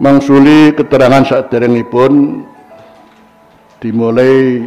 [0.00, 1.52] mangsuli keterangan saat
[1.92, 2.42] pun
[3.84, 4.64] dimulai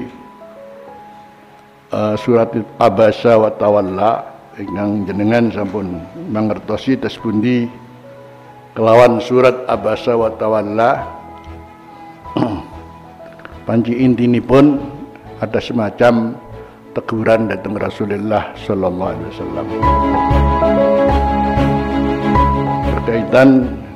[1.89, 4.29] uh, surat abasa wa tawalla
[4.61, 5.97] ingkang jenengan sampun
[6.29, 7.17] mangertosi tes
[8.77, 10.91] kelawan surat abasa wa tawalla.
[13.69, 13.95] Panci
[14.43, 14.81] pun
[15.39, 16.35] ada semacam
[16.93, 19.65] teguran datang Rasulullah sallallahu alaihi wasallam.
[22.91, 23.49] Berkaitan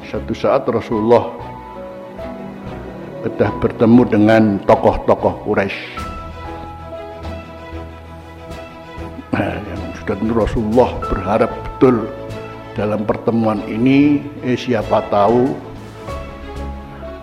[0.07, 1.35] satu saat Rasulullah
[3.27, 5.79] sudah bertemu dengan tokoh-tokoh Quraisy.
[9.35, 12.07] Nah, yang sudah Rasulullah berharap betul
[12.79, 15.51] dalam pertemuan ini eh, siapa tahu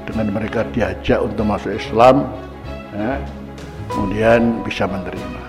[0.05, 2.28] dengan mereka diajak untuk masuk Islam
[2.92, 3.16] ya,
[3.89, 5.41] kemudian bisa menerima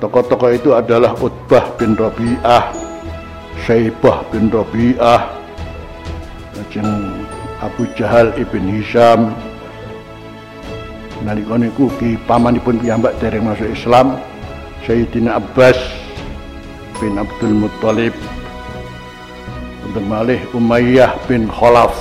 [0.00, 2.72] tokoh-tokoh itu adalah Utbah bin Rabi'ah
[3.66, 5.37] Syaibah bin Rabi'ah
[6.58, 6.90] Lajeng
[7.62, 9.30] Abu Jahal ibn Hisham.
[11.22, 14.18] Nalika niku ki pamanipun piyambak dereng masuk Islam
[14.82, 15.78] Sayyidina Abbas
[16.98, 18.14] bin Abdul Muttalib.
[19.86, 21.94] Untuk malih Umayyah bin Khalaf.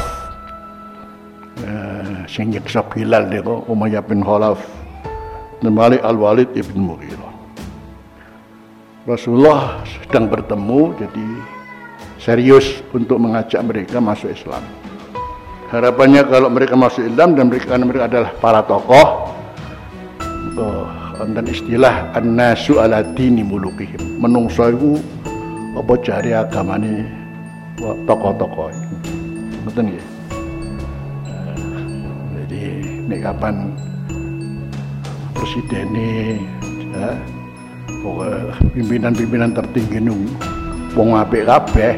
[1.61, 4.57] Eh, sing nyeksa Bilal niku Umayyah bin Khalaf.
[5.61, 7.33] Dan malih Al-Walid ibn Mughirah.
[9.05, 11.56] Rasulullah sedang bertemu jadi
[12.27, 14.59] serius untuk mengajak mereka masuk Islam.
[15.71, 19.07] Harapannya kalau mereka masuk Islam dan mereka mereka adalah para tokoh,
[20.59, 20.91] oh,
[21.23, 24.19] dan istilah an-nasu ala dini mulukihim.
[24.19, 24.99] Menungso itu
[25.79, 27.07] apa cari agama ini
[27.79, 28.75] tokoh-tokoh.
[29.63, 30.03] Betul ya?
[32.43, 32.59] Jadi
[33.07, 33.71] ini kapan
[35.31, 36.11] presiden ini,
[36.91, 37.11] ya,
[38.75, 40.27] pimpinan-pimpinan tertinggi nung
[40.97, 41.93] wong apik kabeh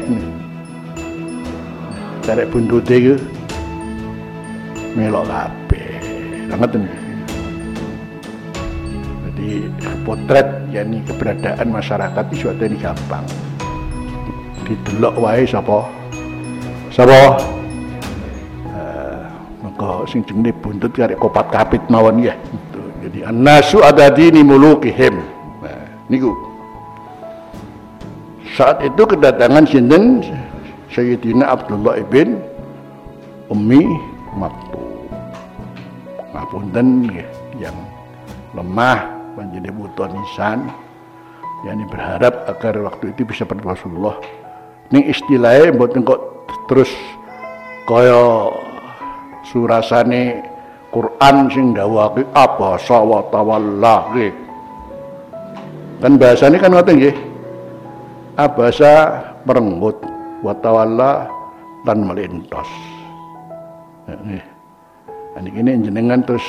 [2.20, 3.14] Karek buntute iku
[4.92, 5.98] melok kabeh.
[6.52, 6.84] Ngoten.
[9.24, 9.48] Jadi
[10.04, 13.24] potret yakni keberadaan masyarakat itu suatu ini gampang.
[14.68, 15.88] Didelok wae sapa?
[16.92, 17.40] Sapa?
[18.68, 19.24] Uh,
[19.64, 22.36] maka sing jenenge buntut karek kopat kapit mawon ya.
[23.00, 25.24] Jadi annasu adadini mulukihim.
[25.64, 26.36] Nah, niku
[28.60, 30.20] saat itu kedatangan sinten?
[30.92, 32.36] Sayyidina Abdullah ibn
[33.48, 33.88] Ummi
[34.36, 34.84] Maktum.
[36.36, 37.08] Ngapunten
[37.56, 37.72] yang
[38.52, 39.08] lemah
[39.40, 40.68] menjadi buta nisan.
[41.64, 44.16] Yang berharap agar waktu itu bisa bertemu Rasulullah.
[44.92, 46.20] Ini istilahnya buat kok
[46.68, 46.92] terus
[47.88, 48.48] kaya
[49.48, 50.40] surasane
[50.92, 54.08] Quran sing dawake apa sawa tawalla.
[56.00, 57.29] Kan bahasanya kan ngoten nggih
[58.36, 59.96] abasa merenggut
[60.44, 61.26] watawalla
[61.88, 62.68] dan melintos.
[64.10, 64.38] Ini.
[65.40, 66.44] Ini jenengan terus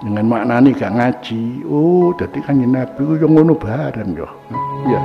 [0.00, 1.66] dengan maknani gak ngaji.
[1.66, 4.28] Oh jadi kan nabi itu yang ngono bareng yo.
[4.86, 5.00] Iya.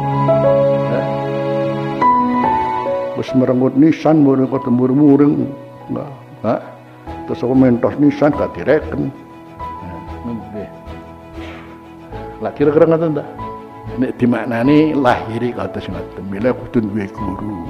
[3.13, 5.49] Terus merenggut nisan muring kota muring
[5.89, 6.09] enggak
[6.41, 6.61] enggak
[7.27, 9.11] terus aku mentos nisan gak direken
[9.79, 10.67] nah,
[12.43, 13.42] lagi kira-kira nggak tahu
[13.97, 17.69] nek dimaknani lahiri sing ngoten mila kudu duwe guru.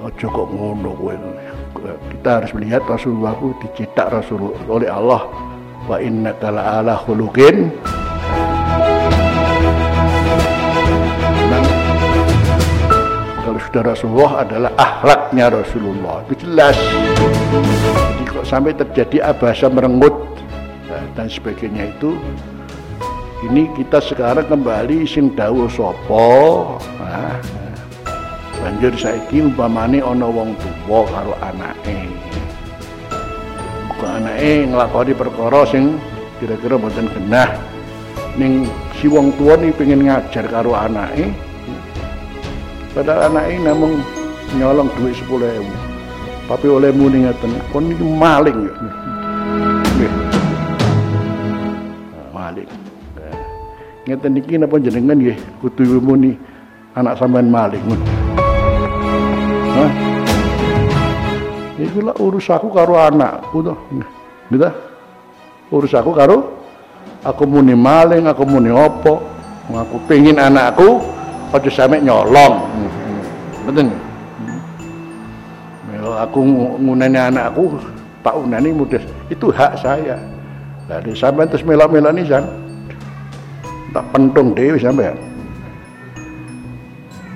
[0.00, 1.14] Aja kok ngono kowe.
[2.08, 5.28] Kita harus melihat Rasulullah itu dicetak Rasul oleh Allah.
[5.84, 7.68] Wa innaka ala khuluqin.
[13.44, 16.24] Kalau sudah Rasulullah adalah akhlaknya Rasulullah.
[16.26, 16.76] Itu jelas.
[18.16, 20.16] Jadi kok sampai terjadi abasa merenggut
[21.12, 22.16] dan sebagainya itu
[23.40, 26.28] ini kita sekarang kembali sing dawuh sapa?
[27.00, 27.40] Nah,
[28.60, 32.04] banjur saiki umpamane ana wong tuwa karo anake.
[33.96, 35.96] Kok anake nglakoni perkara sing
[36.36, 37.48] kira-kira mboten genah?
[38.36, 38.68] Ning
[39.00, 41.32] si wong tuwa nih pengen ngajar karo anake.
[42.92, 44.04] Padahal anake namung
[44.52, 45.64] nyolong duit 10.000
[46.50, 47.88] tapi oleh muni ngeten kon
[48.18, 48.74] maling ya.
[52.34, 52.89] Maling
[54.10, 56.34] ngeten niki napa jenengan nggih kudu muni
[56.98, 58.04] anak sampean maling ngono.
[59.78, 59.90] Hah?
[61.78, 63.74] Iku lah urus aku karo anakku to.
[64.50, 64.66] Gitu.
[65.70, 66.58] Urus aku karo
[67.22, 69.22] aku muni maling, aku muni opo.
[69.70, 70.98] Aku pengin anakku
[71.54, 72.66] aja sampe nyolong.
[73.62, 73.94] Betul.
[75.86, 76.42] Melo aku
[76.82, 77.78] ngunani anakku,
[78.26, 78.98] tak unani mudah.
[79.30, 80.18] Itu hak saya.
[80.90, 82.26] Dari sampai terus melok-melok nih
[83.90, 85.12] tak pentung dewi sampai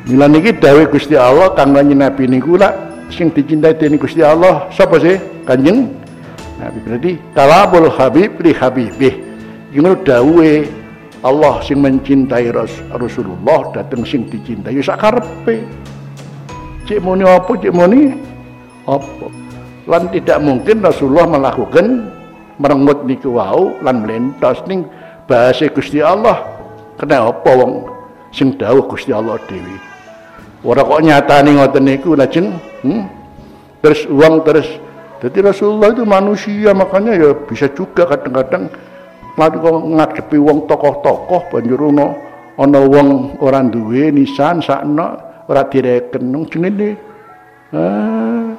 [0.05, 2.77] Mila niki dawuh Gusti Allah kang Nabi niku lah
[3.09, 5.17] sing dicintai dening Gusti Allah sapa sih?
[5.49, 5.89] Kanjeng?
[6.61, 9.15] Nabi berarti kalabul habib li habibih.
[9.73, 10.51] Iki dawe
[11.25, 12.53] Allah sing mencintai
[12.93, 15.65] Rasulullah dateng sing dicintai sak karepe.
[16.85, 18.13] Cek muni apa cek muni?
[18.85, 19.33] Apa?
[19.89, 22.13] Lan tidak mungkin Rasulullah melakukan
[22.61, 24.85] merengut niku wau lan melentos ning
[25.27, 26.41] bahasa Gusti Allah.
[26.95, 27.91] Kena apa wong
[28.31, 29.79] sing dawuh Gusti Allah dewi
[30.65, 32.57] ora kok nyatane ngoten niku lajeng?
[32.83, 33.05] Hmm?
[33.85, 34.65] terus uang terus
[35.21, 38.73] jadi Rasulullah itu manusia makanya ya bisa juga kadang-kadang
[39.35, 42.15] Lalu kok ngadepi wong tokoh-tokoh banjur ono
[42.55, 45.19] ana wong ora duwe nisan sakno
[45.51, 46.95] ora direken jenenge.
[47.75, 48.55] Ah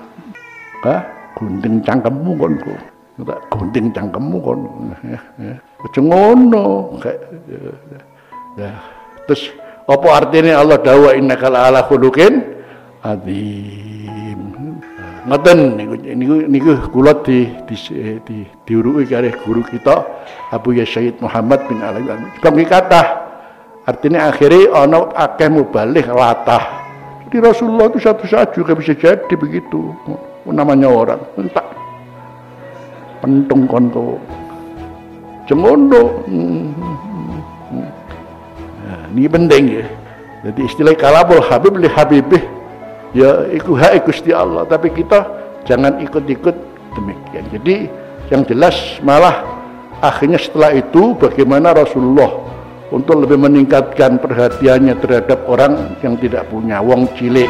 [0.84, 1.02] ah
[1.40, 2.60] gunting cangkemmu kon
[3.24, 4.60] tak gunting cangkemmu kon
[5.84, 6.96] aja ngono
[8.56, 8.72] ya
[9.28, 9.52] terus
[9.86, 12.42] apa artinya Allah dawa innaka ala khuluqin
[13.04, 14.40] adzim
[15.26, 17.76] ngoten niku niku niku kula di di
[18.24, 20.06] di diuruki kali guru kita
[20.54, 23.26] Abu Yasyid Muhammad bin Alawi kami kata
[23.86, 26.86] artinya akhirnya ono akeh mubalik latah.
[27.30, 29.94] Di Rasulullah itu satu saat juga bisa jadi begitu.
[30.46, 31.66] Namanya orang entah.
[33.22, 34.22] Pentung konto
[35.46, 36.26] cemondo.
[38.86, 39.86] Nah, ini penting ya.
[40.46, 42.44] Jadi istilah kalabul habib li habibih.
[43.16, 44.68] Ya ikut hak Gusti Allah.
[44.68, 45.26] Tapi kita
[45.66, 46.56] jangan ikut-ikut
[46.94, 47.44] demikian.
[47.50, 47.76] Jadi
[48.30, 49.42] yang jelas malah
[50.02, 52.46] akhirnya setelah itu bagaimana Rasulullah
[52.94, 57.50] untuk lebih meningkatkan perhatiannya terhadap orang yang tidak punya wong cilik.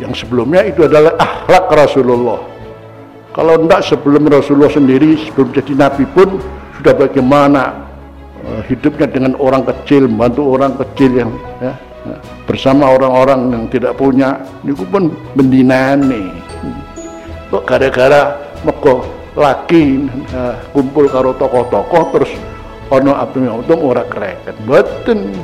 [0.00, 2.40] Yang sebelumnya itu adalah akhlak Rasulullah.
[3.36, 6.40] Kalau tidak sebelum Rasulullah sendiri sebelum jadi Nabi pun
[6.78, 7.62] sudah bagaimana
[8.44, 11.30] uh, hidupnya dengan orang kecil membantu orang kecil yang
[11.60, 11.74] ya,
[12.46, 16.26] bersama orang-orang yang tidak punya niku pun nih
[17.50, 19.06] kok gara-gara meko
[19.36, 22.32] laki uh, kumpul karo tokoh-tokoh terus
[22.90, 24.54] ono abdi untung ora kereket.
[24.64, 25.34] Betul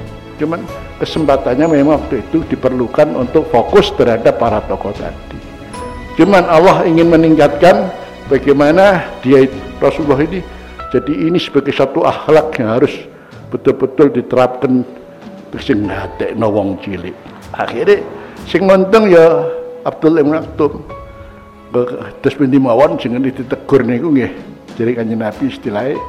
[0.40, 0.64] cuman
[0.98, 5.38] kesempatannya memang waktu itu diperlukan untuk fokus terhadap para tokoh tadi.
[6.18, 7.92] Cuman Allah ingin meningkatkan
[8.26, 9.46] bagaimana dia
[9.78, 10.40] Rasulullah ini
[10.92, 12.92] jadi ini sebagai satu akhlak yang harus
[13.48, 14.84] betul-betul diterapkan.
[15.60, 17.12] Sing ngatekno wong cilik.
[17.52, 18.00] Akhirnya
[18.48, 19.44] sing montong ya
[19.84, 20.80] Abdul Ibn Maktum.
[22.24, 24.32] Terus binti mawon sing ditegur niku nggih.
[24.80, 26.00] Jadi kanjeng Nabi istilahnya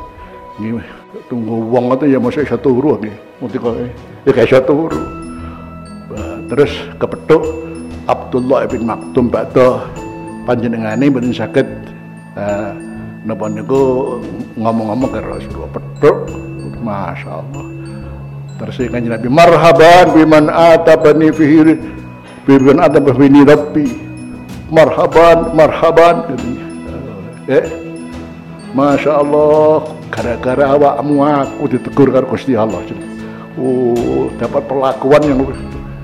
[0.60, 0.88] nggih
[1.28, 3.16] tunggu wong itu ya mesti iso turu nggih.
[3.44, 3.74] Mesti kok
[4.24, 5.00] ya gak iso turu.
[6.48, 7.44] Terus kepethuk
[8.08, 9.84] Abdullah bin Maktum bakdo
[10.48, 11.68] panjenengane mboten saged
[12.40, 12.76] uh,
[13.24, 14.20] napa niku
[14.60, 16.18] ngomong-ngomong karo Rasulullah petuk
[16.84, 17.66] Masya Allah.
[18.60, 21.80] Terus kanjeng Nabi marhaban biman atabani fihi
[22.44, 23.88] biman atabani rabbi.
[24.68, 26.16] Marhaban marhaban
[27.48, 27.66] eh
[28.74, 32.82] Masya Allah gara-gara awakmu aku ditegur karo Gusti Allah
[33.56, 35.40] oh dapat perlakuan yang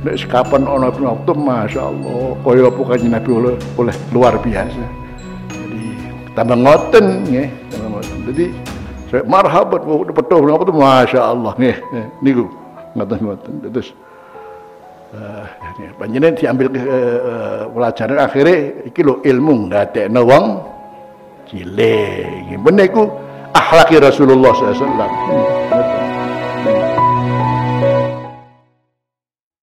[0.05, 4.85] nek sekapan ana waktu Masya Allah kaya apa kanjeng Nabi oleh, oleh luar biasa
[6.39, 7.47] tambah ngoten nggih.
[7.67, 8.17] Tambah ngoten.
[8.31, 8.45] Jadi
[9.11, 9.81] saya marhabat
[10.15, 11.75] betul apa tuh masya Allah nih
[12.21, 12.45] niku
[12.93, 13.89] ngoten ngoten terus
[15.17, 15.49] uh,
[15.97, 20.45] panjenengan diambil uh, pelajaran akhirnya iki lo ilmu ndadekno wong
[21.49, 22.53] cilik.
[22.61, 23.09] Bener iku
[23.49, 25.78] akhlaki Rasulullah sallallahu.